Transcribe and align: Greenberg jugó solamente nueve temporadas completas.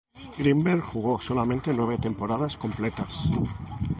Greenberg 0.35 0.81
jugó 0.81 1.21
solamente 1.21 1.71
nueve 1.75 1.99
temporadas 1.99 2.57
completas. 2.57 3.29